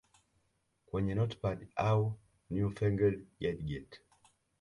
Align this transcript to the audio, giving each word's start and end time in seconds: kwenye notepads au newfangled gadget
kwenye 0.85 1.15
notepads 1.15 1.67
au 1.75 2.19
newfangled 2.49 3.25
gadget 3.39 4.01